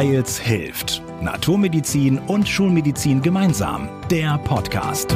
[0.00, 1.02] Weils hilft.
[1.20, 3.86] Naturmedizin und Schulmedizin gemeinsam.
[4.10, 5.14] Der Podcast.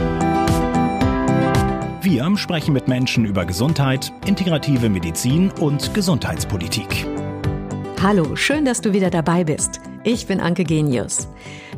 [2.03, 7.07] Wir sprechen mit Menschen über Gesundheit, integrative Medizin und Gesundheitspolitik.
[8.03, 9.81] Hallo, schön, dass du wieder dabei bist.
[10.03, 11.29] Ich bin Anke Genius.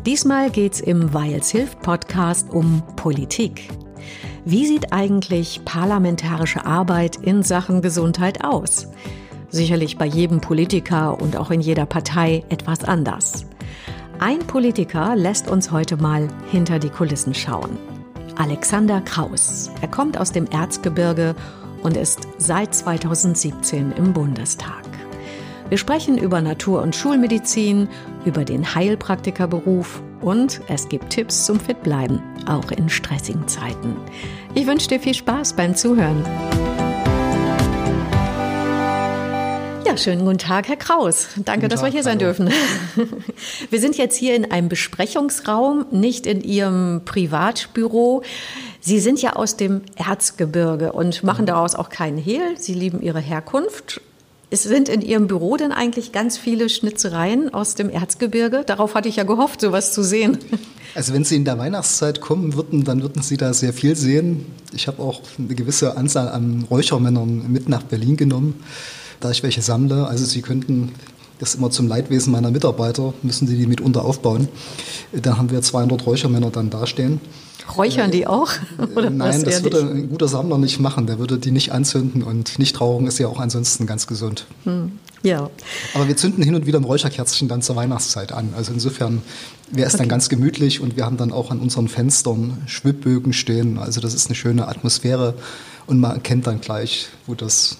[0.04, 3.68] Diesmal geht's im Weils hilft Podcast um Politik.
[4.44, 8.88] Wie sieht eigentlich parlamentarische Arbeit in Sachen Gesundheit aus?
[9.50, 13.46] Sicherlich bei jedem Politiker und auch in jeder Partei etwas anders.
[14.18, 17.78] Ein Politiker lässt uns heute mal hinter die Kulissen schauen.
[18.36, 19.70] Alexander Kraus.
[19.80, 21.34] Er kommt aus dem Erzgebirge
[21.82, 24.84] und ist seit 2017 im Bundestag.
[25.68, 27.88] Wir sprechen über Natur- und Schulmedizin,
[28.24, 33.96] über den Heilpraktikerberuf und es gibt Tipps zum Fitbleiben, auch in stressigen Zeiten.
[34.54, 36.24] Ich wünsche dir viel Spaß beim Zuhören.
[39.96, 41.28] Ja, schönen guten Tag, Herr Kraus.
[41.36, 42.26] Danke, guten dass Tag, wir hier sein hallo.
[42.34, 42.50] dürfen.
[43.70, 48.22] Wir sind jetzt hier in einem Besprechungsraum, nicht in Ihrem Privatbüro.
[48.78, 51.46] Sie sind ja aus dem Erzgebirge und machen mhm.
[51.46, 52.58] daraus auch keinen Hehl.
[52.58, 54.02] Sie lieben Ihre Herkunft.
[54.50, 58.64] Es sind in Ihrem Büro denn eigentlich ganz viele Schnitzereien aus dem Erzgebirge?
[58.66, 60.38] Darauf hatte ich ja gehofft, sowas zu sehen.
[60.94, 64.46] Also wenn Sie in der Weihnachtszeit kommen würden, dann würden Sie da sehr viel sehen.
[64.72, 68.64] Ich habe auch eine gewisse Anzahl an Räuchermännern mit nach Berlin genommen
[69.26, 70.06] da ich welche sammle.
[70.06, 70.92] Also Sie könnten
[71.38, 74.48] das immer zum Leidwesen meiner Mitarbeiter, müssen Sie die mitunter aufbauen.
[75.12, 77.20] Da haben wir 200 Räuchermänner dann dastehen.
[77.76, 78.52] Räuchern die auch?
[78.94, 81.08] Oder Nein, das würde ein guter Sammler nicht machen.
[81.08, 84.46] Der würde die nicht anzünden und Nichtrauchung ist ja auch ansonsten ganz gesund.
[84.62, 84.92] Hm.
[85.24, 85.50] Ja.
[85.94, 88.54] Aber wir zünden hin und wieder ein Räucherkerzchen dann zur Weihnachtszeit an.
[88.56, 89.22] Also insofern
[89.72, 90.02] wäre es okay.
[90.02, 93.78] dann ganz gemütlich und wir haben dann auch an unseren Fenstern Schwibbögen stehen.
[93.78, 95.34] Also das ist eine schöne Atmosphäre
[95.88, 97.78] und man erkennt dann gleich, wo das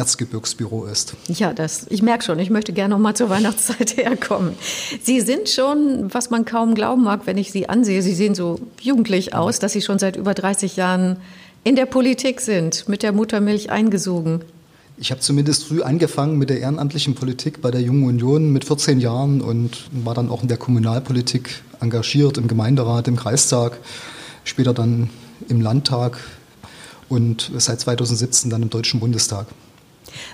[0.00, 1.14] Erzgebirgsbüro ist.
[1.28, 4.54] Ja, das, ich merke schon, ich möchte gerne noch mal zur Weihnachtszeit herkommen.
[5.02, 8.58] Sie sind schon, was man kaum glauben mag, wenn ich Sie ansehe, Sie sehen so
[8.80, 11.18] jugendlich aus, dass Sie schon seit über 30 Jahren
[11.64, 14.40] in der Politik sind, mit der Muttermilch eingesogen.
[14.96, 19.00] Ich habe zumindest früh angefangen mit der ehrenamtlichen Politik bei der Jungen Union mit 14
[19.00, 23.78] Jahren und war dann auch in der Kommunalpolitik engagiert, im Gemeinderat, im Kreistag,
[24.44, 25.10] später dann
[25.48, 26.18] im Landtag
[27.10, 29.46] und seit 2017 dann im Deutschen Bundestag.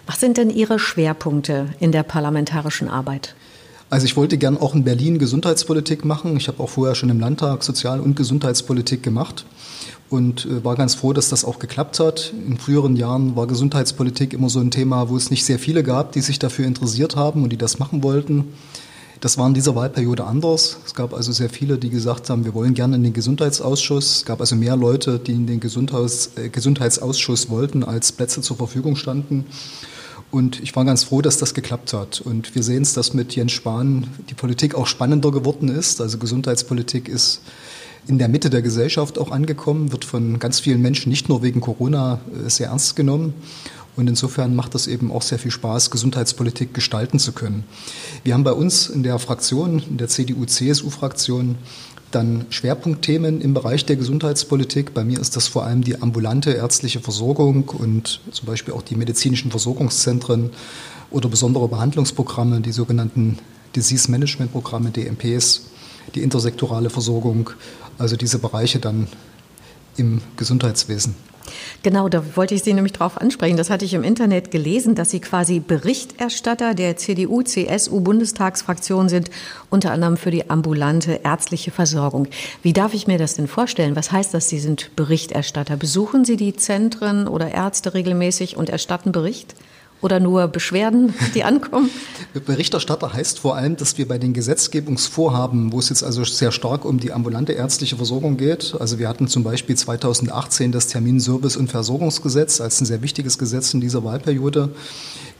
[0.06, 3.34] Was sind denn Ihre Schwerpunkte in der parlamentarischen Arbeit?
[3.88, 6.36] Also ich wollte gern auch in Berlin Gesundheitspolitik machen.
[6.36, 9.44] Ich habe auch vorher schon im Landtag Sozial- und Gesundheitspolitik gemacht
[10.10, 12.32] und äh, war ganz froh, dass das auch geklappt hat.
[12.46, 16.12] In früheren Jahren war Gesundheitspolitik immer so ein Thema, wo es nicht sehr viele gab,
[16.12, 18.52] die sich dafür interessiert haben und die das machen wollten.
[19.20, 20.78] Das war in dieser Wahlperiode anders.
[20.84, 24.16] Es gab also sehr viele, die gesagt haben, wir wollen gerne in den Gesundheitsausschuss.
[24.16, 28.56] Es gab also mehr Leute, die in den Gesundheits, äh, Gesundheitsausschuss wollten, als Plätze zur
[28.56, 29.46] Verfügung standen.
[30.30, 32.20] Und ich war ganz froh, dass das geklappt hat.
[32.20, 36.00] Und wir sehen es, dass mit Jens Spahn die Politik auch spannender geworden ist.
[36.00, 37.40] Also Gesundheitspolitik ist
[38.08, 41.60] in der Mitte der Gesellschaft auch angekommen, wird von ganz vielen Menschen nicht nur wegen
[41.60, 43.34] Corona äh, sehr ernst genommen.
[43.96, 47.64] Und insofern macht es eben auch sehr viel Spaß, Gesundheitspolitik gestalten zu können.
[48.24, 51.56] Wir haben bei uns in der Fraktion, in der CDU-CSU-Fraktion,
[52.10, 54.94] dann Schwerpunktthemen im Bereich der Gesundheitspolitik.
[54.94, 58.96] Bei mir ist das vor allem die ambulante ärztliche Versorgung und zum Beispiel auch die
[58.96, 60.50] medizinischen Versorgungszentren
[61.10, 63.38] oder besondere Behandlungsprogramme, die sogenannten
[63.74, 65.62] Disease Management Programme, DMPs,
[66.14, 67.50] die intersektorale Versorgung,
[67.98, 69.08] also diese Bereiche dann
[69.96, 71.14] im Gesundheitswesen.
[71.82, 73.56] Genau, da wollte ich Sie nämlich darauf ansprechen.
[73.56, 79.30] Das hatte ich im Internet gelesen, dass Sie quasi Berichterstatter der CDU-CSU-Bundestagsfraktion sind,
[79.70, 82.28] unter anderem für die ambulante ärztliche Versorgung.
[82.62, 83.96] Wie darf ich mir das denn vorstellen?
[83.96, 85.76] Was heißt das, Sie sind Berichterstatter?
[85.76, 89.54] Besuchen Sie die Zentren oder Ärzte regelmäßig und erstatten Bericht?
[90.02, 91.90] Oder nur Beschwerden, die ankommen?
[92.44, 96.84] Berichterstatter heißt vor allem, dass wir bei den Gesetzgebungsvorhaben, wo es jetzt also sehr stark
[96.84, 101.70] um die ambulante ärztliche Versorgung geht, also wir hatten zum Beispiel 2018 das Terminservice- und
[101.70, 104.70] Versorgungsgesetz als ein sehr wichtiges Gesetz in dieser Wahlperiode.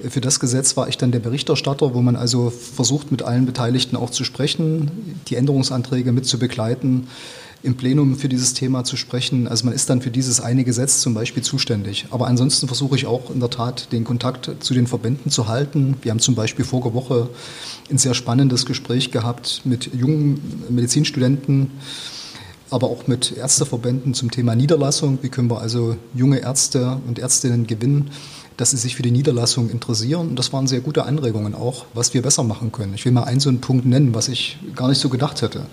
[0.09, 3.97] Für das Gesetz war ich dann der Berichterstatter, wo man also versucht, mit allen Beteiligten
[3.97, 7.09] auch zu sprechen, die Änderungsanträge mit zu begleiten
[7.67, 9.49] im Plenum für dieses Thema zu sprechen.
[9.49, 12.07] Also man ist dann für dieses eine Gesetz zum Beispiel zuständig.
[12.11, 15.97] Aber ansonsten versuche ich auch in der Tat den Kontakt zu den Verbänden zu halten.
[16.01, 17.29] Wir haben zum Beispiel vorige Woche
[17.91, 20.41] ein sehr spannendes Gespräch gehabt mit jungen
[20.71, 21.73] Medizinstudenten,
[22.71, 25.19] aber auch mit Ärzteverbänden zum Thema Niederlassung.
[25.23, 28.11] Wie können wir also junge Ärzte und Ärztinnen gewinnen,
[28.57, 30.29] dass sie sich für die Niederlassung interessieren.
[30.29, 32.95] Und das waren sehr gute Anregungen auch, was wir besser machen können.
[32.95, 35.67] Ich will mal einen so einen Punkt nennen, was ich gar nicht so gedacht hätte.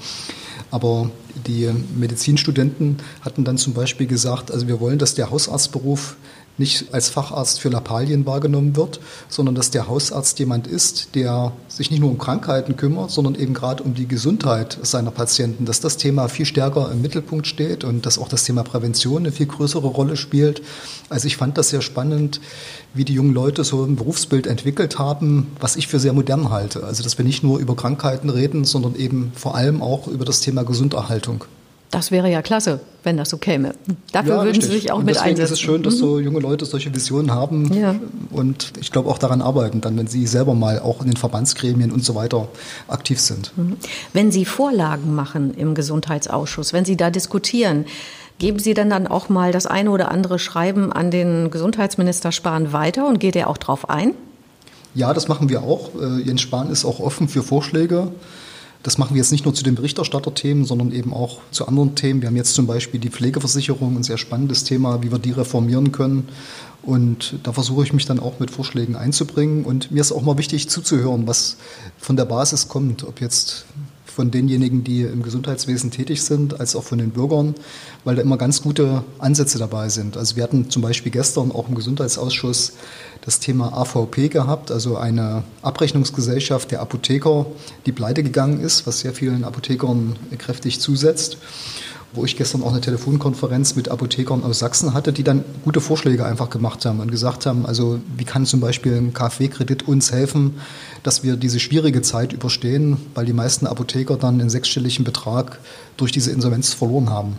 [0.74, 1.12] Aber
[1.46, 6.16] die Medizinstudenten hatten dann zum Beispiel gesagt, also wir wollen, dass der Hausarztberuf
[6.58, 11.90] nicht als Facharzt für Lappalien wahrgenommen wird, sondern dass der Hausarzt jemand ist, der sich
[11.90, 15.98] nicht nur um Krankheiten kümmert, sondern eben gerade um die Gesundheit seiner Patienten, dass das
[15.98, 19.88] Thema viel stärker im Mittelpunkt steht und dass auch das Thema Prävention eine viel größere
[19.88, 20.62] Rolle spielt.
[21.10, 22.40] Also ich fand das sehr spannend,
[22.94, 26.84] wie die jungen Leute so ein Berufsbild entwickelt haben, was ich für sehr modern halte.
[26.84, 30.42] Also dass wir nicht nur über Krankheiten reden, sondern eben vor allem auch über das
[30.42, 31.46] Thema Gesunderhaltung.
[31.94, 33.76] Das wäre ja klasse, wenn das so käme.
[34.12, 34.66] Dafür ja, würden richtig.
[34.66, 35.54] Sie sich auch und mit deswegen einsetzen.
[35.54, 36.24] ist es schön, dass so mhm.
[36.24, 37.94] junge Leute solche Visionen haben ja.
[38.32, 41.92] und ich glaube auch daran arbeiten, dann, wenn sie selber mal auch in den Verbandsgremien
[41.92, 42.48] und so weiter
[42.88, 43.56] aktiv sind.
[43.56, 43.78] Mhm.
[44.12, 47.86] Wenn Sie Vorlagen machen im Gesundheitsausschuss, wenn Sie da diskutieren,
[48.40, 52.74] Geben Sie denn dann auch mal das eine oder andere Schreiben an den Gesundheitsminister Spahn
[52.74, 54.16] weiter und geht er auch darauf ein?
[54.96, 55.92] Ja, das machen wir auch.
[56.02, 58.08] Äh, Jens Spahn ist auch offen für Vorschläge.
[58.84, 62.22] Das machen wir jetzt nicht nur zu den Berichterstatterthemen, sondern eben auch zu anderen Themen.
[62.22, 65.94] Wir haben jetzt zum Beispiel die Pflegeversicherung, ein sehr spannendes Thema, wie wir die reformieren
[65.94, 66.28] können.
[66.82, 69.64] Und da versuche ich mich dann auch mit Vorschlägen einzubringen.
[69.64, 71.56] Und mir ist auch mal wichtig zuzuhören, was
[71.98, 73.66] von der Basis kommt, ob jetzt
[74.14, 77.56] von denjenigen, die im Gesundheitswesen tätig sind, als auch von den Bürgern,
[78.04, 80.18] weil da immer ganz gute Ansätze dabei sind.
[80.18, 82.74] Also wir hatten zum Beispiel gestern auch im Gesundheitsausschuss
[83.22, 87.48] das Thema AVP gehabt, also eine Abrechnungsgesellschaft der Apotheker,
[87.86, 91.38] die pleite gegangen ist, was sehr vielen Apothekern kräftig zusetzt
[92.14, 96.26] wo ich gestern auch eine Telefonkonferenz mit Apothekern aus Sachsen hatte, die dann gute Vorschläge
[96.26, 100.56] einfach gemacht haben und gesagt haben, also wie kann zum Beispiel ein KfW-Kredit uns helfen,
[101.02, 105.60] dass wir diese schwierige Zeit überstehen, weil die meisten Apotheker dann einen sechsstelligen Betrag
[105.98, 107.38] durch diese Insolvenz verloren haben.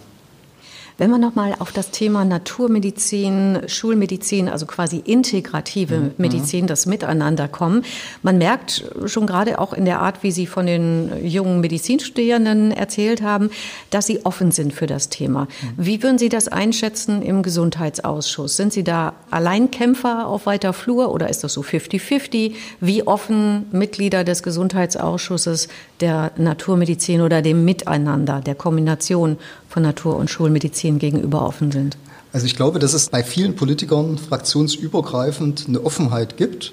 [0.96, 6.10] Wenn wir nochmal auf das Thema Naturmedizin, Schulmedizin, also quasi integrative mhm.
[6.18, 7.84] Medizin, das Miteinander kommen,
[8.22, 13.22] man merkt schon gerade auch in der Art, wie Sie von den jungen Medizinstudierenden erzählt
[13.22, 13.50] haben,
[13.90, 15.42] dass Sie offen sind für das Thema.
[15.42, 15.48] Mhm.
[15.76, 18.56] Wie würden Sie das einschätzen im Gesundheitsausschuss?
[18.56, 22.54] Sind Sie da Alleinkämpfer auf weiter Flur oder ist das so 50-50?
[22.80, 25.66] Wie offen Mitglieder des Gesundheitsausschusses
[26.00, 29.38] der Naturmedizin oder dem Miteinander, der Kombination
[29.74, 31.96] von Natur- und Schulmedizin gegenüber offen sind?
[32.32, 36.72] Also ich glaube, dass es bei vielen Politikern fraktionsübergreifend eine Offenheit gibt.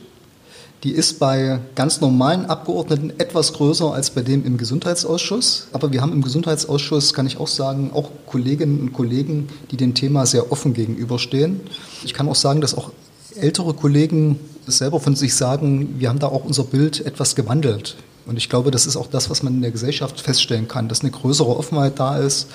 [0.83, 5.67] Die ist bei ganz normalen Abgeordneten etwas größer als bei dem im Gesundheitsausschuss.
[5.73, 9.95] Aber wir haben im Gesundheitsausschuss, kann ich auch sagen, auch Kolleginnen und Kollegen, die dem
[9.95, 11.59] Thema sehr offen gegenüberstehen.
[12.03, 12.91] Ich kann auch sagen, dass auch
[13.35, 17.95] ältere Kollegen selber von sich sagen, wir haben da auch unser Bild etwas gewandelt.
[18.31, 21.01] Und ich glaube, das ist auch das, was man in der Gesellschaft feststellen kann, dass
[21.01, 22.47] eine größere Offenheit da ist,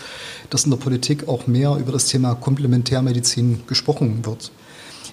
[0.49, 4.51] dass in der Politik auch mehr über das Thema Komplementärmedizin gesprochen wird.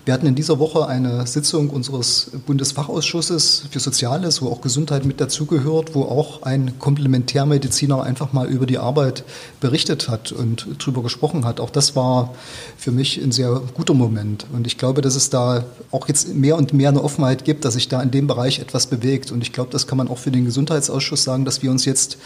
[0.06, 5.22] Wir hatten in dieser Woche eine Sitzung unseres Bundesfachausschusses für Soziales, wo auch Gesundheit mit
[5.22, 9.24] dazugehört, wo auch ein Komplementärmediziner einfach mal über die Arbeit
[9.62, 11.62] berichtet hat und darüber gesprochen hat.
[11.62, 12.34] Auch das war
[12.78, 14.46] für mich ein sehr guter Moment.
[14.52, 17.76] Und ich glaube, dass es da auch jetzt mehr und mehr eine Offenheit gibt, dass
[17.76, 19.32] sich da in dem Bereich etwas bewegt.
[19.32, 22.18] Und ich glaube, das kann man auch für den Gesundheitsausschuss sagen, dass wir uns jetzt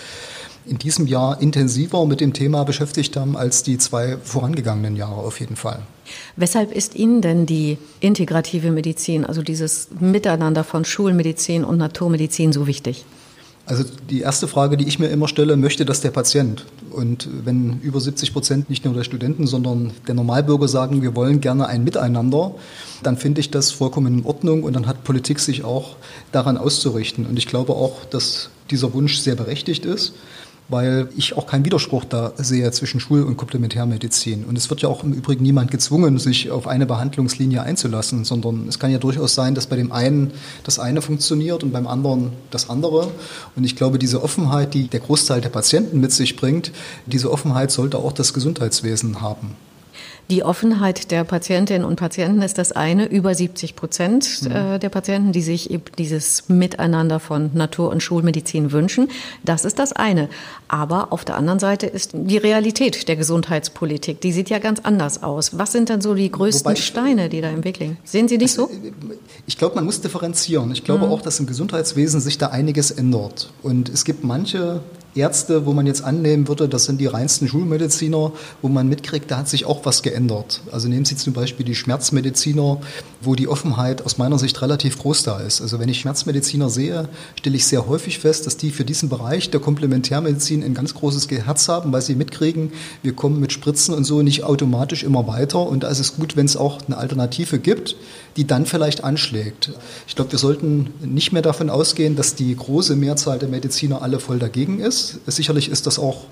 [0.68, 5.40] in diesem Jahr intensiver mit dem Thema beschäftigt haben als die zwei vorangegangenen Jahre auf
[5.40, 5.82] jeden Fall.
[6.36, 12.68] Weshalb ist Ihnen denn die integrative Medizin, also dieses Miteinander von Schulmedizin und Naturmedizin so
[12.68, 13.06] wichtig?
[13.66, 16.66] Also die erste Frage, die ich mir immer stelle, möchte das der Patient?
[16.90, 21.42] Und wenn über 70 Prozent nicht nur der Studenten, sondern der Normalbürger sagen, wir wollen
[21.42, 22.56] gerne ein Miteinander,
[23.04, 25.98] dann finde ich das vollkommen in Ordnung und dann hat Politik sich auch
[26.32, 27.26] daran auszurichten.
[27.26, 30.14] Und ich glaube auch, dass dieser Wunsch sehr berechtigt ist
[30.70, 34.44] weil ich auch keinen Widerspruch da sehe zwischen Schul- und Komplementärmedizin.
[34.44, 38.68] Und es wird ja auch im Übrigen niemand gezwungen, sich auf eine Behandlungslinie einzulassen, sondern
[38.68, 40.32] es kann ja durchaus sein, dass bei dem einen
[40.64, 43.10] das eine funktioniert und beim anderen das andere.
[43.56, 46.72] Und ich glaube, diese Offenheit, die der Großteil der Patienten mit sich bringt,
[47.06, 49.56] diese Offenheit sollte auch das Gesundheitswesen haben.
[50.30, 53.06] Die Offenheit der Patientinnen und Patienten ist das eine.
[53.06, 54.52] Über 70 Prozent mhm.
[54.52, 59.10] Äh, der Patienten, die sich dieses Miteinander von Natur- und Schulmedizin wünschen.
[59.46, 60.28] Das ist das eine.
[60.68, 64.20] Aber auf der anderen Seite ist die Realität der Gesundheitspolitik.
[64.20, 65.58] Die sieht ja ganz anders aus.
[65.58, 67.98] Was sind denn so die größten Wobei, Steine, die da im Weg liegen?
[68.04, 68.70] Sehen Sie nicht so?
[69.46, 70.72] Ich glaube, man muss differenzieren.
[70.72, 71.12] Ich glaube mhm.
[71.14, 73.50] auch, dass im Gesundheitswesen sich da einiges ändert.
[73.64, 74.82] Und es gibt manche
[75.18, 78.32] Ärzte, wo man jetzt annehmen würde, das sind die reinsten Schulmediziner,
[78.62, 80.62] wo man mitkriegt, da hat sich auch was geändert.
[80.72, 82.80] Also nehmen Sie zum Beispiel die Schmerzmediziner,
[83.22, 85.62] wo die Offenheit aus meiner Sicht relativ groß da ist.
[85.62, 89.50] Also wenn ich Schmerzmediziner sehe, stelle ich sehr häufig fest, dass die für diesen Bereich
[89.50, 92.72] der Komplementärmedizin ein ganz großes Herz haben, weil sie mitkriegen,
[93.04, 95.68] wir kommen mit Spritzen und so nicht automatisch immer weiter.
[95.68, 97.96] Und da ist es gut, wenn es auch eine Alternative gibt,
[98.38, 99.72] die dann vielleicht anschlägt.
[100.08, 104.20] Ich glaube, wir sollten nicht mehr davon ausgehen, dass die große Mehrzahl der Mediziner alle
[104.20, 105.20] voll dagegen ist.
[105.26, 106.26] Sicherlich ist das auch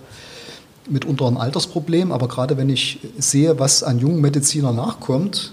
[0.88, 5.52] mitunter ein Altersproblem, aber gerade wenn ich sehe, was an jungen Medizinern nachkommt,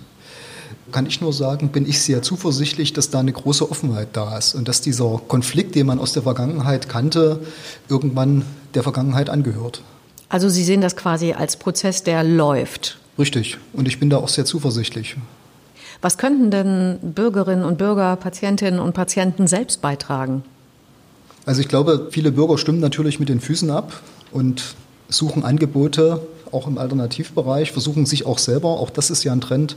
[0.90, 4.54] kann ich nur sagen, bin ich sehr zuversichtlich, dass da eine große Offenheit da ist
[4.54, 7.40] und dass dieser Konflikt, den man aus der Vergangenheit kannte,
[7.88, 8.44] irgendwann
[8.74, 9.82] der Vergangenheit angehört.
[10.28, 12.98] Also Sie sehen das quasi als Prozess, der läuft.
[13.18, 13.56] Richtig.
[13.72, 15.16] Und ich bin da auch sehr zuversichtlich.
[16.02, 20.42] Was könnten denn Bürgerinnen und Bürger, Patientinnen und Patienten selbst beitragen?
[21.46, 24.00] Also ich glaube, viele Bürger stimmen natürlich mit den Füßen ab
[24.32, 24.74] und
[25.08, 29.76] suchen Angebote, auch im Alternativbereich, versuchen sich auch selber, auch das ist ja ein Trend,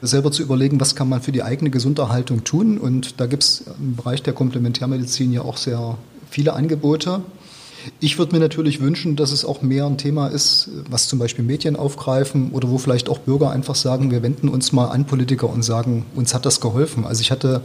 [0.00, 2.78] selber zu überlegen, was kann man für die eigene Gesunderhaltung tun.
[2.78, 5.98] Und da gibt es im Bereich der Komplementärmedizin ja auch sehr
[6.30, 7.22] viele Angebote.
[8.00, 11.44] Ich würde mir natürlich wünschen, dass es auch mehr ein Thema ist, was zum Beispiel
[11.44, 15.48] Medien aufgreifen oder wo vielleicht auch Bürger einfach sagen, wir wenden uns mal an Politiker
[15.48, 17.04] und sagen, uns hat das geholfen.
[17.04, 17.62] Also ich hatte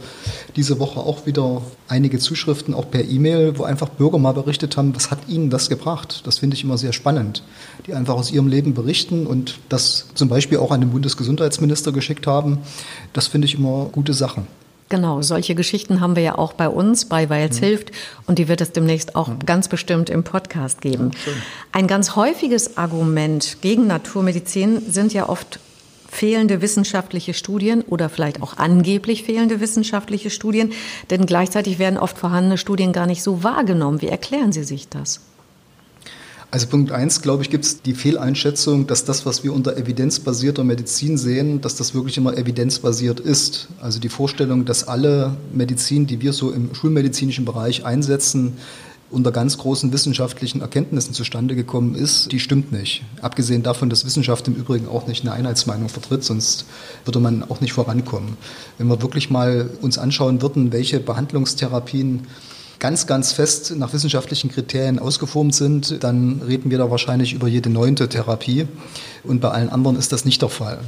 [0.56, 4.94] diese Woche auch wieder einige Zuschriften, auch per E-Mail, wo einfach Bürger mal berichtet haben,
[4.94, 6.22] was hat ihnen das gebracht.
[6.24, 7.42] Das finde ich immer sehr spannend,
[7.86, 12.26] die einfach aus ihrem Leben berichten und das zum Beispiel auch an den Bundesgesundheitsminister geschickt
[12.26, 12.58] haben.
[13.12, 14.46] Das finde ich immer gute Sachen.
[14.88, 17.64] Genau, solche Geschichten haben wir ja auch bei uns, bei Weils mhm.
[17.64, 17.92] hilft.
[18.26, 19.38] Und die wird es demnächst auch mhm.
[19.46, 21.12] ganz bestimmt im Podcast geben.
[21.26, 21.32] Ja,
[21.72, 25.58] Ein ganz häufiges Argument gegen Naturmedizin sind ja oft
[26.08, 30.72] fehlende wissenschaftliche Studien oder vielleicht auch angeblich fehlende wissenschaftliche Studien.
[31.10, 34.00] Denn gleichzeitig werden oft vorhandene Studien gar nicht so wahrgenommen.
[34.00, 35.20] Wie erklären Sie sich das?
[36.54, 40.62] Also Punkt eins, glaube ich, gibt es die Fehleinschätzung, dass das, was wir unter evidenzbasierter
[40.62, 43.66] Medizin sehen, dass das wirklich immer evidenzbasiert ist.
[43.80, 48.52] Also die Vorstellung, dass alle Medizin, die wir so im schulmedizinischen Bereich einsetzen,
[49.10, 53.02] unter ganz großen wissenschaftlichen Erkenntnissen zustande gekommen ist, die stimmt nicht.
[53.20, 56.66] Abgesehen davon, dass Wissenschaft im Übrigen auch nicht eine Einheitsmeinung vertritt, sonst
[57.04, 58.36] würde man auch nicht vorankommen.
[58.78, 62.28] Wenn wir wirklich mal uns anschauen würden, welche Behandlungstherapien
[62.84, 67.70] ganz, ganz fest nach wissenschaftlichen Kriterien ausgeformt sind, dann reden wir da wahrscheinlich über jede
[67.70, 68.68] neunte Therapie.
[69.22, 70.80] Und bei allen anderen ist das nicht der Fall.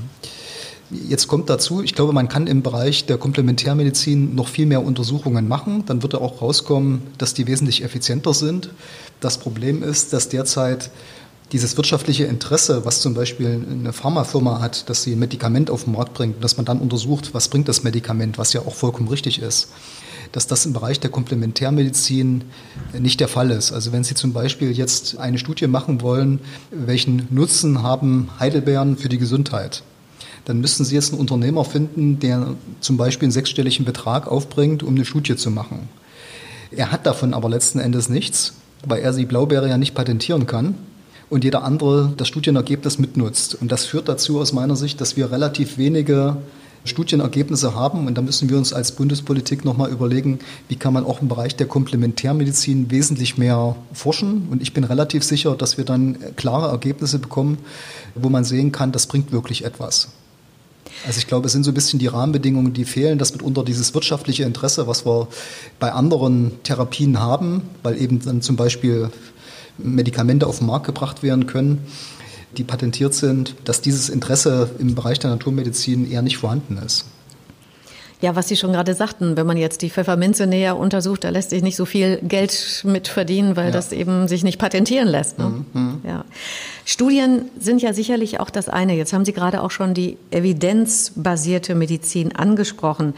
[0.91, 5.49] Jetzt kommt dazu, ich glaube, man kann im Bereich der Komplementärmedizin noch viel mehr Untersuchungen
[5.49, 5.85] machen.
[5.87, 8.69] Dann wird auch rauskommen, dass die wesentlich effizienter sind.
[9.21, 10.91] Das Problem ist, dass derzeit
[11.53, 15.95] dieses wirtschaftliche Interesse, was zum Beispiel eine Pharmafirma hat, dass sie ein Medikament auf den
[15.95, 19.41] Markt bringt, dass man dann untersucht, was bringt das Medikament, was ja auch vollkommen richtig
[19.41, 19.69] ist
[20.33, 22.45] dass das im Bereich der Komplementärmedizin
[22.99, 23.73] nicht der Fall ist.
[23.73, 26.41] Also wenn Sie zum Beispiel jetzt eine Studie machen wollen,
[26.71, 29.83] welchen Nutzen haben Heidelbeeren für die Gesundheit,
[30.45, 34.95] dann müssten Sie jetzt einen Unternehmer finden, der zum Beispiel einen sechsstelligen Betrag aufbringt, um
[34.95, 35.89] eine Studie zu machen.
[36.71, 38.55] Er hat davon aber letzten Endes nichts,
[38.87, 40.75] weil er die Blaubeere ja nicht patentieren kann
[41.29, 43.57] und jeder andere das Studienergebnis mitnutzt.
[43.61, 46.37] Und das führt dazu aus meiner Sicht, dass wir relativ wenige
[46.87, 48.07] Studienergebnisse haben.
[48.07, 50.39] Und da müssen wir uns als Bundespolitik nochmal überlegen,
[50.69, 54.49] wie kann man auch im Bereich der Komplementärmedizin wesentlich mehr forschen.
[54.51, 57.59] Und ich bin relativ sicher, dass wir dann klare Ergebnisse bekommen,
[58.15, 60.09] wo man sehen kann, das bringt wirklich etwas.
[61.07, 63.95] Also ich glaube, es sind so ein bisschen die Rahmenbedingungen, die fehlen, dass mitunter dieses
[63.95, 65.29] wirtschaftliche Interesse, was wir
[65.79, 69.11] bei anderen Therapien haben, weil eben dann zum Beispiel
[69.79, 71.87] Medikamente auf den Markt gebracht werden können,
[72.57, 77.07] die patentiert sind, dass dieses Interesse im Bereich der Naturmedizin eher nicht vorhanden ist.
[78.23, 81.51] Ja, was Sie schon gerade sagten, wenn man jetzt die Pfefferminze näher untersucht, da lässt
[81.51, 83.71] sich nicht so viel Geld mit verdienen, weil ja.
[83.73, 85.39] das eben sich nicht patentieren lässt.
[85.39, 85.65] Ne?
[85.75, 86.01] Mhm.
[86.03, 86.25] Ja.
[86.87, 88.95] Studien sind ja sicherlich auch das eine.
[88.97, 93.13] Jetzt haben Sie gerade auch schon die evidenzbasierte Medizin angesprochen.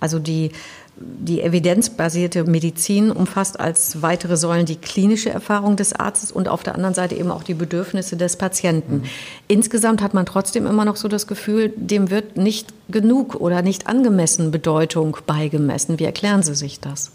[0.00, 0.52] Also die
[1.00, 6.74] die evidenzbasierte Medizin umfasst als weitere Säulen die klinische Erfahrung des Arztes und auf der
[6.74, 8.98] anderen Seite eben auch die Bedürfnisse des Patienten.
[8.98, 9.04] Mhm.
[9.46, 13.86] Insgesamt hat man trotzdem immer noch so das Gefühl, dem wird nicht genug oder nicht
[13.86, 15.98] angemessen Bedeutung beigemessen.
[15.98, 17.10] Wie erklären Sie sich das?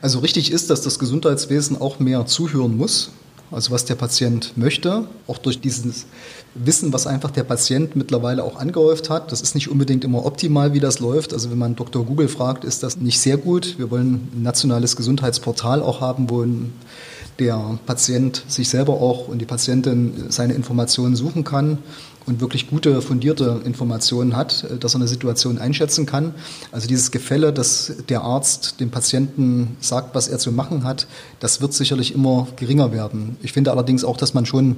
[0.00, 3.12] Also richtig ist, dass das Gesundheitswesen auch mehr zuhören muss
[3.50, 6.06] also was der Patient möchte, auch durch dieses
[6.54, 9.32] Wissen, was einfach der Patient mittlerweile auch angehäuft hat.
[9.32, 11.32] Das ist nicht unbedingt immer optimal, wie das läuft.
[11.32, 12.04] Also wenn man Dr.
[12.04, 13.78] Google fragt, ist das nicht sehr gut.
[13.78, 16.44] Wir wollen ein nationales Gesundheitsportal auch haben, wo
[17.40, 21.78] der Patient sich selber auch und die Patientin seine Informationen suchen kann
[22.26, 26.34] und wirklich gute, fundierte Informationen hat, äh, dass er eine Situation einschätzen kann.
[26.70, 31.06] Also dieses Gefälle, dass der Arzt dem Patienten sagt, was er zu machen hat,
[31.40, 33.36] das wird sicherlich immer geringer werden.
[33.42, 34.76] Ich finde allerdings auch, dass man schon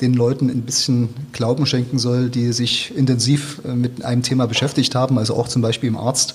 [0.00, 4.94] den Leuten ein bisschen Glauben schenken soll, die sich intensiv äh, mit einem Thema beschäftigt
[4.94, 6.34] haben, also auch zum Beispiel im Arzt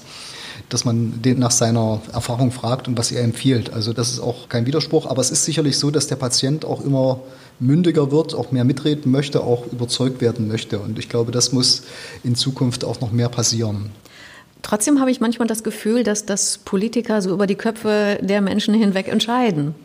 [0.69, 3.73] dass man den nach seiner Erfahrung fragt und was er empfiehlt.
[3.73, 6.83] Also das ist auch kein Widerspruch, aber es ist sicherlich so, dass der Patient auch
[6.83, 7.19] immer
[7.59, 10.79] mündiger wird, auch mehr mitreden möchte, auch überzeugt werden möchte.
[10.79, 11.83] Und ich glaube, das muss
[12.23, 13.91] in Zukunft auch noch mehr passieren.
[14.61, 18.73] Trotzdem habe ich manchmal das Gefühl, dass das Politiker so über die Köpfe der Menschen
[18.73, 19.75] hinweg entscheiden.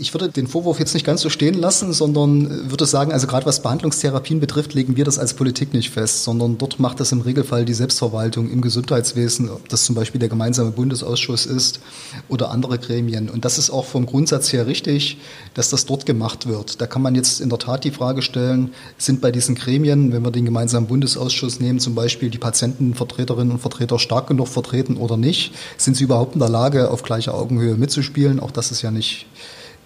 [0.00, 3.46] Ich würde den Vorwurf jetzt nicht ganz so stehen lassen, sondern würde sagen, also gerade
[3.46, 7.20] was Behandlungstherapien betrifft, legen wir das als Politik nicht fest, sondern dort macht das im
[7.20, 11.80] Regelfall die Selbstverwaltung im Gesundheitswesen, ob das zum Beispiel der gemeinsame Bundesausschuss ist
[12.28, 13.28] oder andere Gremien.
[13.28, 15.18] Und das ist auch vom Grundsatz her richtig,
[15.54, 16.80] dass das dort gemacht wird.
[16.80, 20.24] Da kann man jetzt in der Tat die Frage stellen, sind bei diesen Gremien, wenn
[20.24, 25.16] wir den gemeinsamen Bundesausschuss nehmen, zum Beispiel die Patientenvertreterinnen und Vertreter stark genug vertreten oder
[25.16, 25.52] nicht?
[25.76, 28.40] Sind sie überhaupt in der Lage, auf gleicher Augenhöhe mitzuspielen?
[28.40, 29.26] Auch das ist ja nicht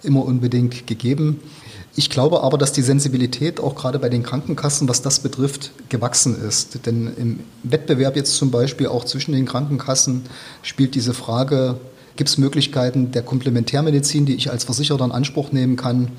[0.03, 1.41] immer unbedingt gegeben.
[1.97, 6.41] Ich glaube aber, dass die Sensibilität auch gerade bei den Krankenkassen, was das betrifft, gewachsen
[6.47, 6.87] ist.
[6.87, 10.23] Denn im Wettbewerb jetzt zum Beispiel auch zwischen den Krankenkassen
[10.63, 11.81] spielt diese Frage,
[12.15, 16.13] gibt es Möglichkeiten der Komplementärmedizin, die ich als Versicherer in Anspruch nehmen kann,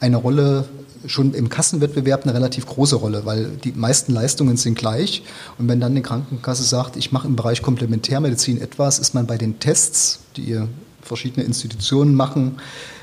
[0.00, 0.66] eine Rolle
[1.06, 5.22] schon im Kassenwettbewerb eine relativ große Rolle, weil die meisten Leistungen sind gleich.
[5.58, 9.36] Und wenn dann eine Krankenkasse sagt, ich mache im Bereich Komplementärmedizin etwas, ist man bei
[9.36, 10.60] den Tests, die
[11.04, 12.56] verschiedene Institutionen machen,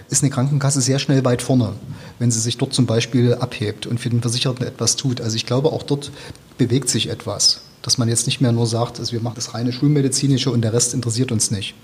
[0.10, 1.74] ist eine Krankenkasse sehr schnell weit vorne,
[2.20, 5.22] wenn sie sich dort zum Beispiel abhebt und für den Versicherten etwas tut.
[5.22, 6.12] Also ich glaube, auch dort
[6.58, 9.72] bewegt sich etwas, dass man jetzt nicht mehr nur sagt, also wir machen das reine
[9.72, 11.76] Schulmedizinische und der Rest interessiert uns nicht.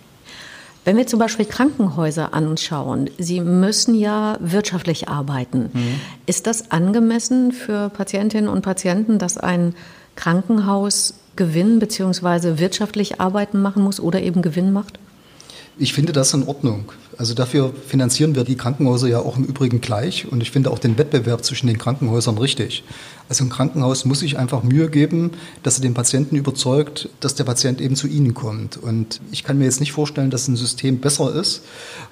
[0.83, 5.69] Wenn wir zum Beispiel Krankenhäuser anschauen, sie müssen ja wirtschaftlich arbeiten.
[5.74, 6.00] Mhm.
[6.25, 9.74] Ist das angemessen für Patientinnen und Patienten, dass ein
[10.15, 12.57] Krankenhaus Gewinn bzw.
[12.57, 14.97] wirtschaftlich arbeiten machen muss oder eben Gewinn macht?
[15.79, 16.91] Ich finde das in Ordnung.
[17.17, 20.79] Also dafür finanzieren wir die Krankenhäuser ja auch im Übrigen gleich und ich finde auch
[20.79, 22.83] den Wettbewerb zwischen den Krankenhäusern richtig.
[23.29, 25.31] Also ein Krankenhaus muss sich einfach Mühe geben,
[25.63, 28.77] dass er den Patienten überzeugt, dass der Patient eben zu ihnen kommt.
[28.77, 31.63] Und ich kann mir jetzt nicht vorstellen, dass ein System besser ist,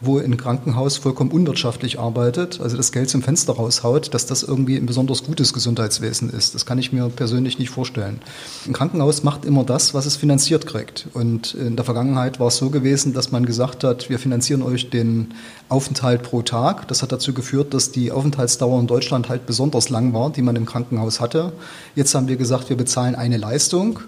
[0.01, 4.75] wo ein Krankenhaus vollkommen unwirtschaftlich arbeitet, also das Geld zum Fenster raushaut, dass das irgendwie
[4.75, 6.53] ein besonders gutes Gesundheitswesen ist.
[6.53, 8.19] Das kann ich mir persönlich nicht vorstellen.
[8.65, 11.07] Ein Krankenhaus macht immer das, was es finanziert kriegt.
[11.13, 14.89] Und in der Vergangenheit war es so gewesen, dass man gesagt hat, wir finanzieren euch
[14.95, 15.33] den
[15.69, 16.87] Aufenthalt pro Tag.
[16.87, 20.55] Das hat dazu geführt, dass die Aufenthaltsdauer in Deutschland halt besonders lang war, die man
[20.55, 21.53] im Krankenhaus hatte.
[21.95, 23.99] Jetzt haben wir gesagt, wir bezahlen eine Leistung.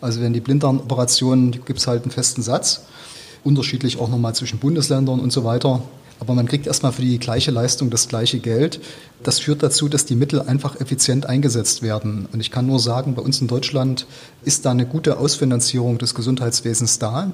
[0.00, 2.82] Also wenn die Blinddarmoperationen, gibt es halt einen festen Satz.
[3.44, 5.82] Unterschiedlich auch nochmal zwischen Bundesländern und so weiter.
[6.18, 8.80] Aber man kriegt erstmal für die gleiche Leistung das gleiche Geld.
[9.22, 12.26] Das führt dazu, dass die Mittel einfach effizient eingesetzt werden.
[12.32, 14.06] Und ich kann nur sagen, bei uns in Deutschland
[14.42, 17.32] ist da eine gute Ausfinanzierung des Gesundheitswesens da.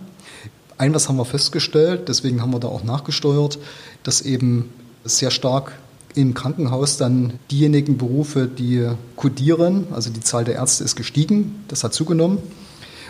[0.78, 3.58] Ein was haben wir festgestellt, deswegen haben wir da auch nachgesteuert,
[4.02, 4.70] dass eben
[5.04, 5.72] sehr stark
[6.14, 11.84] im Krankenhaus dann diejenigen Berufe, die kodieren, also die Zahl der Ärzte ist gestiegen, das
[11.84, 12.38] hat zugenommen.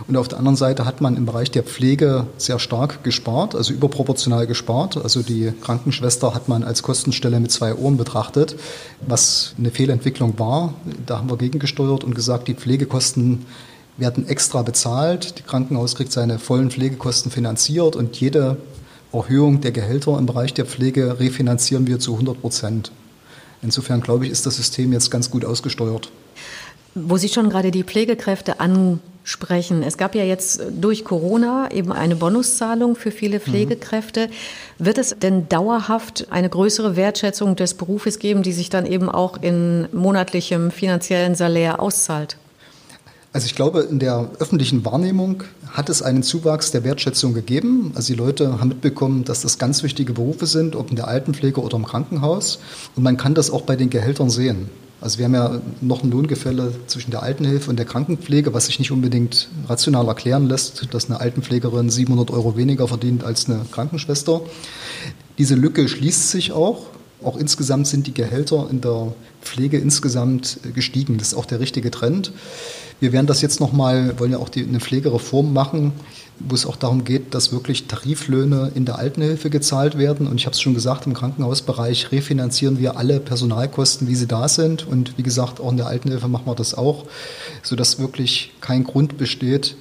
[0.08, 3.72] Und auf der anderen Seite hat man im Bereich der Pflege sehr stark gespart, also
[3.72, 4.96] überproportional gespart.
[4.96, 8.56] Also die Krankenschwester hat man als Kostenstelle mit zwei Ohren betrachtet,
[9.06, 10.74] was eine Fehlentwicklung war.
[11.06, 13.46] Da haben wir gegengesteuert und gesagt, die Pflegekosten
[13.96, 15.38] werden extra bezahlt.
[15.38, 18.56] Die Krankenhaus kriegt seine vollen Pflegekosten finanziert und jede
[19.12, 22.92] Erhöhung der Gehälter im Bereich der Pflege refinanzieren wir zu 100 Prozent.
[23.62, 26.10] Insofern glaube ich, ist das System jetzt ganz gut ausgesteuert.
[26.94, 29.82] Wo Sie schon gerade die Pflegekräfte ansprechen.
[29.82, 33.42] Es gab ja jetzt durch Corona eben eine Bonuszahlung für viele mhm.
[33.42, 34.26] Pflegekräfte.
[34.28, 34.84] Mhm.
[34.84, 39.40] Wird es denn dauerhaft eine größere Wertschätzung des Berufes geben, die sich dann eben auch
[39.40, 42.36] in monatlichem finanziellen Salär auszahlt?
[43.34, 47.92] Also ich glaube, in der öffentlichen Wahrnehmung hat es einen Zuwachs der Wertschätzung gegeben.
[47.94, 51.60] Also die Leute haben mitbekommen, dass das ganz wichtige Berufe sind, ob in der Altenpflege
[51.60, 52.58] oder im Krankenhaus.
[52.94, 54.68] Und man kann das auch bei den Gehältern sehen.
[55.00, 58.78] Also wir haben ja noch ein Lohngefälle zwischen der Altenhilfe und der Krankenpflege, was sich
[58.78, 64.42] nicht unbedingt rational erklären lässt, dass eine Altenpflegerin 700 Euro weniger verdient als eine Krankenschwester.
[65.38, 66.86] Diese Lücke schließt sich auch.
[67.24, 71.18] Auch insgesamt sind die Gehälter in der Pflege insgesamt gestiegen.
[71.18, 72.32] Das ist auch der richtige Trend.
[73.00, 75.92] Wir werden das jetzt nochmal, wollen ja auch die, eine Pflegereform machen,
[76.38, 80.26] wo es auch darum geht, dass wirklich Tariflöhne in der Altenhilfe gezahlt werden.
[80.26, 84.48] Und ich habe es schon gesagt, im Krankenhausbereich refinanzieren wir alle Personalkosten, wie sie da
[84.48, 84.86] sind.
[84.86, 87.04] Und wie gesagt, auch in der Altenhilfe machen wir das auch,
[87.62, 89.76] sodass wirklich kein Grund besteht,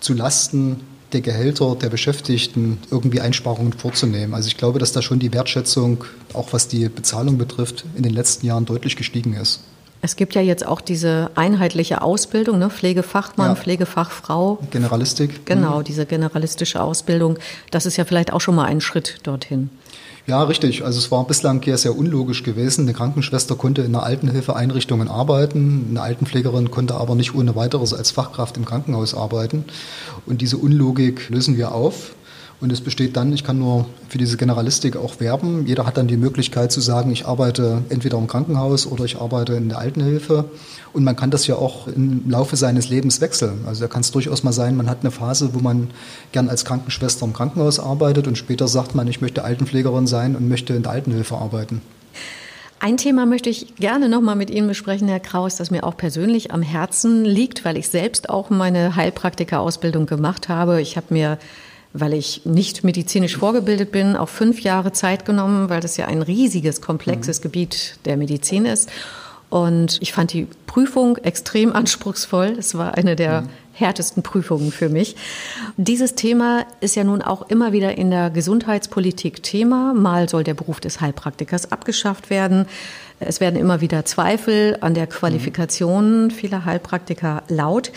[0.00, 0.80] zu Lasten
[1.12, 4.34] der Gehälter der Beschäftigten irgendwie Einsparungen vorzunehmen.
[4.34, 8.12] Also ich glaube, dass da schon die Wertschätzung, auch was die Bezahlung betrifft, in den
[8.12, 9.60] letzten Jahren deutlich gestiegen ist.
[10.00, 12.70] Es gibt ja jetzt auch diese einheitliche Ausbildung, ne?
[12.70, 13.54] Pflegefachmann, ja.
[13.56, 14.58] Pflegefachfrau.
[14.70, 15.44] Generalistik.
[15.44, 15.84] Genau, mhm.
[15.84, 17.38] diese generalistische Ausbildung.
[17.70, 19.70] Das ist ja vielleicht auch schon mal ein Schritt dorthin.
[20.28, 20.84] Ja, richtig.
[20.84, 22.82] Also es war bislang ja sehr unlogisch gewesen.
[22.82, 28.10] Eine Krankenschwester konnte in einer Altenhilfeeinrichtungen arbeiten, eine Altenpflegerin konnte aber nicht ohne weiteres als
[28.10, 29.64] Fachkraft im Krankenhaus arbeiten.
[30.26, 32.14] Und diese Unlogik lösen wir auf.
[32.60, 35.64] Und es besteht dann, ich kann nur für diese Generalistik auch werben.
[35.66, 39.52] Jeder hat dann die Möglichkeit zu sagen, ich arbeite entweder im Krankenhaus oder ich arbeite
[39.54, 40.46] in der Altenhilfe.
[40.92, 43.60] Und man kann das ja auch im Laufe seines Lebens wechseln.
[43.66, 45.90] Also da kann es durchaus mal sein, man hat eine Phase, wo man
[46.32, 50.48] gern als Krankenschwester im Krankenhaus arbeitet und später sagt man, ich möchte Altenpflegerin sein und
[50.48, 51.80] möchte in der Altenhilfe arbeiten.
[52.80, 55.96] Ein Thema möchte ich gerne noch mal mit Ihnen besprechen, Herr Kraus, das mir auch
[55.96, 60.80] persönlich am Herzen liegt, weil ich selbst auch meine Heilpraktika-Ausbildung gemacht habe.
[60.80, 61.38] Ich habe mir
[61.92, 66.22] weil ich nicht medizinisch vorgebildet bin, auch fünf Jahre Zeit genommen, weil das ja ein
[66.22, 67.42] riesiges, komplexes mhm.
[67.42, 68.90] Gebiet der Medizin ist.
[69.50, 72.56] Und ich fand die Prüfung extrem anspruchsvoll.
[72.58, 73.48] Es war eine der mhm.
[73.72, 75.16] härtesten Prüfungen für mich.
[75.76, 79.94] Dieses Thema ist ja nun auch immer wieder in der Gesundheitspolitik Thema.
[79.94, 82.66] Mal soll der Beruf des Heilpraktikers abgeschafft werden.
[83.20, 86.30] Es werden immer wieder Zweifel an der Qualifikation mhm.
[86.30, 87.90] vieler Heilpraktiker laut.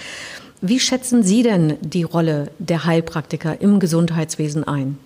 [0.64, 5.00] Wie schätzen Sie denn die Rolle der Heilpraktiker im Gesundheitswesen ein?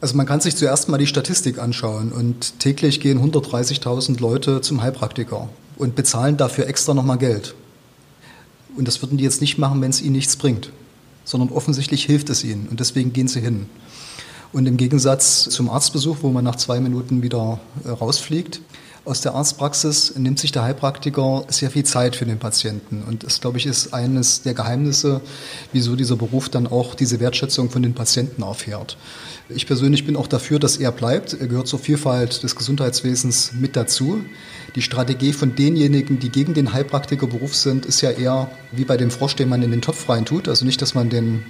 [0.00, 4.82] Also man kann sich zuerst mal die Statistik anschauen und täglich gehen 130.000 Leute zum
[4.82, 7.54] Heilpraktiker und bezahlen dafür extra nochmal Geld.
[8.76, 10.72] Und das würden die jetzt nicht machen, wenn es ihnen nichts bringt,
[11.24, 13.66] sondern offensichtlich hilft es ihnen und deswegen gehen sie hin.
[14.52, 18.60] Und im Gegensatz zum Arztbesuch, wo man nach zwei Minuten wieder äh, rausfliegt,
[19.04, 23.02] aus der Arztpraxis nimmt sich der Heilpraktiker sehr viel Zeit für den Patienten.
[23.02, 25.20] Und das, glaube ich, ist eines der Geheimnisse,
[25.72, 28.96] wieso dieser Beruf dann auch diese Wertschätzung von den Patienten aufhört.
[29.48, 31.32] Ich persönlich bin auch dafür, dass er bleibt.
[31.32, 34.22] Er gehört zur Vielfalt des Gesundheitswesens mit dazu.
[34.76, 39.10] Die Strategie von denjenigen, die gegen den Heilpraktikerberuf sind, ist ja eher wie bei dem
[39.10, 40.46] Frosch, den man in den Topf rein tut.
[40.46, 41.42] Also nicht, dass man den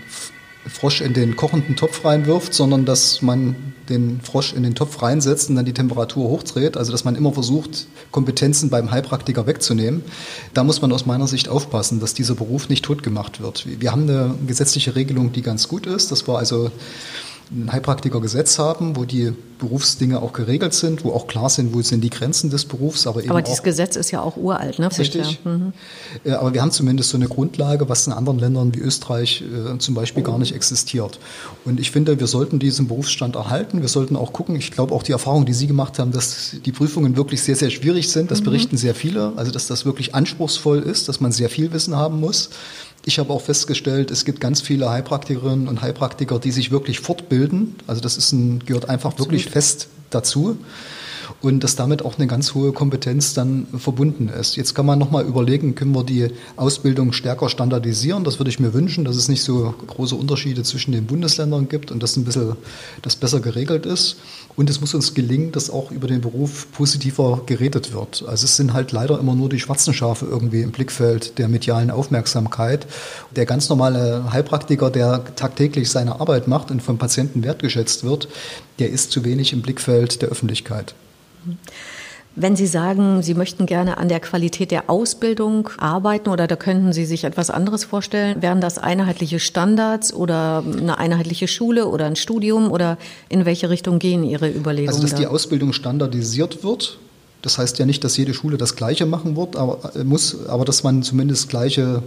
[0.67, 3.57] Frosch in den kochenden Topf reinwirft, sondern dass man
[3.89, 6.77] den Frosch in den Topf reinsetzt und dann die Temperatur hochdreht.
[6.77, 10.03] Also dass man immer versucht, Kompetenzen beim Heilpraktiker wegzunehmen.
[10.55, 13.67] Da muss man aus meiner Sicht aufpassen, dass dieser Beruf nicht totgemacht wird.
[13.81, 16.13] Wir haben eine gesetzliche Regelung, die ganz gut ist.
[16.13, 16.71] Das war also
[17.51, 22.01] ein Heilpraktikergesetz haben, wo die Berufsdinge auch geregelt sind, wo auch klar sind, wo sind
[22.03, 23.07] die Grenzen des Berufs.
[23.07, 24.89] Aber, eben aber dieses Gesetz ist ja auch uralt, ne?
[24.97, 25.41] Richtig.
[25.45, 25.73] Mhm.
[26.25, 29.79] Äh, aber wir haben zumindest so eine Grundlage, was in anderen Ländern wie Österreich äh,
[29.79, 31.19] zum Beispiel gar nicht existiert.
[31.65, 33.81] Und ich finde, wir sollten diesen Berufsstand erhalten.
[33.81, 34.55] Wir sollten auch gucken.
[34.57, 37.71] Ich glaube auch die Erfahrung, die Sie gemacht haben, dass die Prüfungen wirklich sehr, sehr
[37.71, 38.31] schwierig sind.
[38.31, 38.45] Das mhm.
[38.45, 39.33] berichten sehr viele.
[39.37, 42.51] Also dass das wirklich anspruchsvoll ist, dass man sehr viel Wissen haben muss.
[43.05, 47.77] Ich habe auch festgestellt, es gibt ganz viele Heilpraktikerinnen und Heilpraktiker, die sich wirklich fortbilden.
[47.87, 49.33] Also das ist ein, gehört einfach Absolut.
[49.33, 50.59] wirklich fest dazu
[51.41, 54.57] und dass damit auch eine ganz hohe Kompetenz dann verbunden ist.
[54.57, 58.25] Jetzt kann man nochmal überlegen, können wir die Ausbildung stärker standardisieren?
[58.25, 61.91] Das würde ich mir wünschen, dass es nicht so große Unterschiede zwischen den Bundesländern gibt
[61.91, 62.57] und dass ein bisschen
[63.03, 64.17] das besser geregelt ist.
[64.57, 68.25] Und es muss uns gelingen, dass auch über den Beruf positiver geredet wird.
[68.27, 71.91] Also es sind halt leider immer nur die schwarzen Schafe irgendwie im Blickfeld der medialen
[71.91, 72.87] Aufmerksamkeit.
[73.35, 78.29] Der ganz normale Heilpraktiker, der tagtäglich seine Arbeit macht und vom Patienten wertgeschätzt wird,
[78.79, 80.95] der ist zu wenig im Blickfeld der Öffentlichkeit.
[82.37, 86.93] Wenn Sie sagen, Sie möchten gerne an der Qualität der Ausbildung arbeiten oder da könnten
[86.93, 92.15] Sie sich etwas anderes vorstellen, wären das einheitliche Standards oder eine einheitliche Schule oder ein
[92.15, 94.91] Studium oder in welche Richtung gehen Ihre Überlegungen?
[94.91, 95.19] Also, dass da?
[95.19, 96.99] die Ausbildung standardisiert wird.
[97.43, 100.65] Das heißt ja nicht, dass jede Schule das Gleiche machen wird, aber, äh, muss, aber
[100.65, 102.03] dass man zumindest gleiche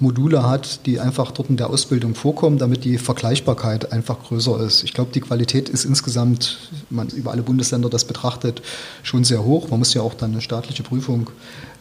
[0.00, 4.82] Module hat, die einfach dort in der Ausbildung vorkommen, damit die Vergleichbarkeit einfach größer ist.
[4.82, 8.62] Ich glaube, die Qualität ist insgesamt, wenn man über alle Bundesländer das betrachtet,
[9.02, 9.68] schon sehr hoch.
[9.70, 11.30] Man muss ja auch dann eine staatliche Prüfung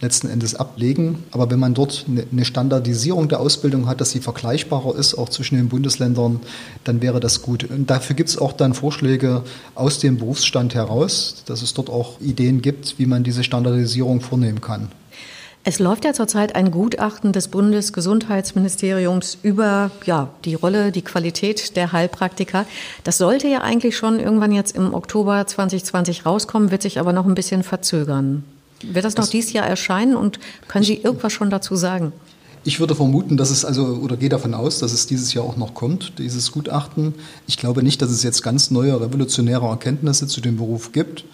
[0.02, 1.24] letzten Endes ablegen.
[1.32, 5.56] Aber wenn man dort eine Standardisierung der Ausbildung hat, dass sie vergleichbarer ist, auch zwischen
[5.56, 6.40] den Bundesländern,
[6.84, 7.70] dann wäre das gut.
[7.70, 9.44] Und dafür gibt es auch dann Vorschläge
[9.76, 14.62] aus dem Berufsstand heraus, dass es dort auch Ideen gibt, wie man diese Standardisierung vornehmen
[14.62, 14.90] kann.
[15.66, 21.92] Es läuft ja zurzeit ein Gutachten des Bundesgesundheitsministeriums über ja, die Rolle, die Qualität der
[21.92, 22.66] Heilpraktiker.
[23.04, 27.26] Das sollte ja eigentlich schon irgendwann jetzt im Oktober 2020 rauskommen, wird sich aber noch
[27.26, 28.46] ein bisschen verzögern.
[28.82, 32.14] Wird das noch das, dieses Jahr erscheinen und können Sie irgendwas schon dazu sagen?
[32.64, 35.58] Ich würde vermuten, dass es also oder gehe davon aus, dass es dieses Jahr auch
[35.58, 37.16] noch kommt, dieses Gutachten.
[37.48, 41.26] Ich glaube nicht, dass es jetzt ganz neue revolutionäre Erkenntnisse zu dem Beruf gibt.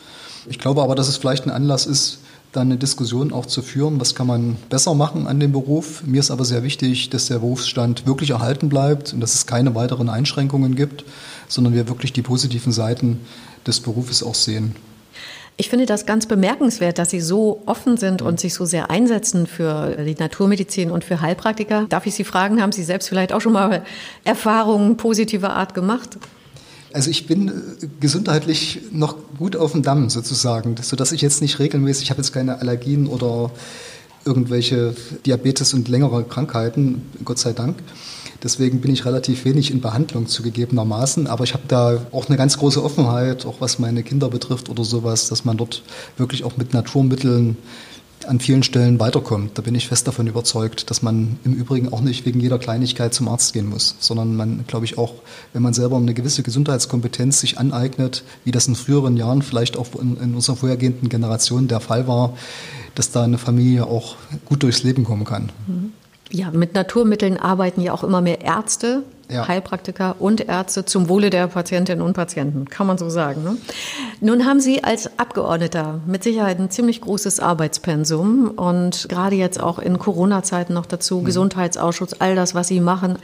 [0.47, 2.19] Ich glaube aber, dass es vielleicht ein Anlass ist,
[2.55, 6.03] dann eine Diskussion auch zu führen, was kann man besser machen an dem Beruf.
[6.05, 9.75] Mir ist aber sehr wichtig, dass der Berufsstand wirklich erhalten bleibt und dass es keine
[9.75, 11.05] weiteren Einschränkungen gibt,
[11.47, 13.19] sondern wir wirklich die positiven Seiten
[13.67, 14.75] des Berufes auch sehen.
[15.57, 19.47] Ich finde das ganz bemerkenswert, dass Sie so offen sind und sich so sehr einsetzen
[19.47, 21.85] für die Naturmedizin und für Heilpraktiker.
[21.87, 23.83] Darf ich Sie fragen, haben Sie selbst vielleicht auch schon mal
[24.25, 26.17] Erfahrungen positiver Art gemacht?
[26.95, 27.51] Also ich bin äh,
[27.99, 32.31] gesundheitlich noch gut auf dem Damm sozusagen, sodass ich jetzt nicht regelmäßig, ich habe jetzt
[32.31, 33.51] keine Allergien oder
[34.23, 37.75] irgendwelche Diabetes und längere Krankheiten, Gott sei Dank.
[38.41, 41.27] Deswegen bin ich relativ wenig in Behandlung zugegebenermaßen.
[41.27, 44.85] Aber ich habe da auch eine ganz große Offenheit, auch was meine Kinder betrifft oder
[44.85, 45.83] sowas, dass man dort
[46.15, 47.57] wirklich auch mit Naturmitteln
[48.27, 49.57] an vielen Stellen weiterkommt.
[49.57, 53.13] Da bin ich fest davon überzeugt, dass man im Übrigen auch nicht wegen jeder Kleinigkeit
[53.13, 55.13] zum Arzt gehen muss, sondern man, glaube ich, auch,
[55.53, 59.87] wenn man selber eine gewisse Gesundheitskompetenz sich aneignet, wie das in früheren Jahren vielleicht auch
[59.99, 62.37] in, in unserer vorhergehenden Generation der Fall war,
[62.95, 65.51] dass da eine Familie auch gut durchs Leben kommen kann.
[65.67, 65.91] Mhm.
[66.31, 69.03] Ja, mit Naturmitteln arbeiten ja auch immer mehr Ärzte,
[69.35, 69.47] ja.
[69.47, 73.43] Heilpraktiker und Ärzte zum Wohle der Patientinnen und Patienten, kann man so sagen.
[73.43, 73.57] Ne?
[74.21, 79.79] Nun haben Sie als Abgeordneter mit Sicherheit ein ziemlich großes Arbeitspensum und gerade jetzt auch
[79.79, 81.25] in Corona-Zeiten noch dazu, mhm.
[81.25, 83.17] Gesundheitsausschuss, all das, was Sie machen,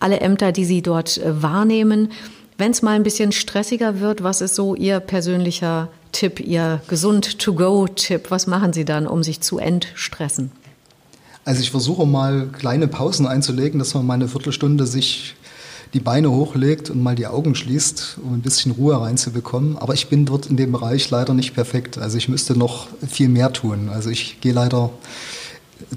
[0.00, 2.10] alle Ämter, die Sie dort äh, wahrnehmen.
[2.58, 8.30] Wenn es mal ein bisschen stressiger wird, was ist so Ihr persönlicher Tipp, Ihr Gesund-to-go-Tipp?
[8.30, 10.52] Was machen Sie dann, um sich zu entstressen?
[11.44, 15.34] Also ich versuche mal kleine Pausen einzulegen, dass man mal eine Viertelstunde sich
[15.92, 19.76] die Beine hochlegt und mal die Augen schließt, um ein bisschen Ruhe reinzubekommen.
[19.76, 21.98] Aber ich bin dort in dem Bereich leider nicht perfekt.
[21.98, 23.90] Also ich müsste noch viel mehr tun.
[23.90, 24.90] Also ich gehe leider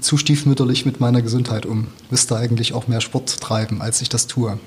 [0.00, 1.86] zu stiefmütterlich mit meiner Gesundheit um.
[2.10, 4.58] Müsste eigentlich auch mehr Sport treiben, als ich das tue.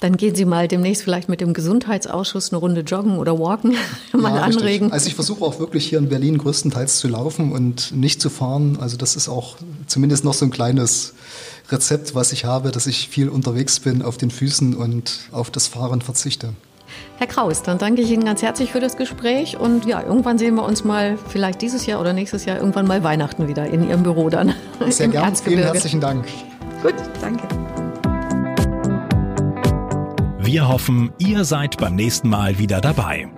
[0.00, 3.76] Dann gehen Sie mal demnächst vielleicht mit dem Gesundheitsausschuss eine Runde joggen oder walken,
[4.12, 4.86] mal ja, anregen.
[4.86, 4.92] Richtig.
[4.92, 8.78] Also ich versuche auch wirklich hier in Berlin größtenteils zu laufen und nicht zu fahren.
[8.80, 11.14] Also das ist auch zumindest noch so ein kleines
[11.70, 15.68] Rezept, was ich habe, dass ich viel unterwegs bin auf den Füßen und auf das
[15.68, 16.54] Fahren verzichte.
[17.18, 20.54] Herr Kraus, dann danke ich Ihnen ganz herzlich für das Gespräch und ja, irgendwann sehen
[20.54, 24.02] wir uns mal, vielleicht dieses Jahr oder nächstes Jahr, irgendwann mal Weihnachten wieder in Ihrem
[24.02, 24.54] Büro dann.
[24.88, 26.26] Sehr gerne, vielen herzlichen Dank.
[26.82, 27.46] Gut, danke.
[30.52, 33.28] Wir hoffen, ihr seid beim nächsten Mal wieder dabei.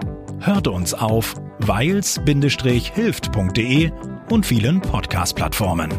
[0.41, 3.91] Hört uns auf weils-hilft.de
[4.31, 5.93] und vielen Podcast-Plattformen.